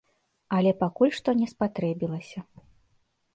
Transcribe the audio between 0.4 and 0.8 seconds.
Але